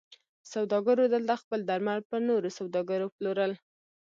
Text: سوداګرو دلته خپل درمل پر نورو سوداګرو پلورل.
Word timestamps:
سوداګرو 0.53 1.03
دلته 1.13 1.33
خپل 1.43 1.59
درمل 1.69 1.99
پر 2.09 2.19
نورو 2.29 2.49
سوداګرو 2.59 3.07
پلورل. 3.15 3.51